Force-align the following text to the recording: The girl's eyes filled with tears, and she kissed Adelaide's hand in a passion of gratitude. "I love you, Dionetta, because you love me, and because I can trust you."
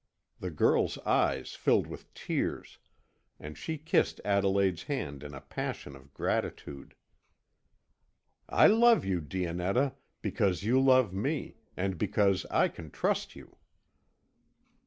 The 0.39 0.49
girl's 0.49 0.97
eyes 1.05 1.53
filled 1.53 1.85
with 1.85 2.11
tears, 2.15 2.79
and 3.39 3.55
she 3.55 3.77
kissed 3.77 4.19
Adelaide's 4.25 4.81
hand 4.81 5.21
in 5.21 5.35
a 5.35 5.41
passion 5.41 5.95
of 5.95 6.11
gratitude. 6.11 6.95
"I 8.49 8.65
love 8.65 9.05
you, 9.05 9.21
Dionetta, 9.21 9.93
because 10.23 10.63
you 10.63 10.81
love 10.81 11.13
me, 11.13 11.57
and 11.77 11.99
because 11.99 12.47
I 12.49 12.67
can 12.67 12.89
trust 12.89 13.35
you." 13.35 13.57